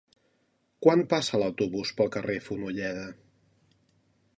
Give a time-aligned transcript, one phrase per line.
[0.85, 3.09] Quan passa l'autobús pel carrer Fonolleda?